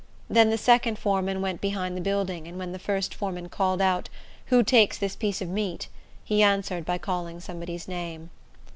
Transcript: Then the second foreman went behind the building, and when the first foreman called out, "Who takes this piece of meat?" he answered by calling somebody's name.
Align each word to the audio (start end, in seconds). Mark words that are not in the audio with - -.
Then 0.27 0.49
the 0.49 0.57
second 0.57 0.97
foreman 0.97 1.43
went 1.43 1.61
behind 1.61 1.95
the 1.95 2.01
building, 2.01 2.47
and 2.47 2.57
when 2.57 2.71
the 2.71 2.79
first 2.79 3.13
foreman 3.13 3.49
called 3.49 3.83
out, 3.83 4.09
"Who 4.47 4.63
takes 4.63 4.97
this 4.97 5.15
piece 5.15 5.41
of 5.43 5.47
meat?" 5.47 5.89
he 6.23 6.41
answered 6.41 6.85
by 6.85 6.97
calling 6.97 7.39
somebody's 7.39 7.87
name. 7.87 8.31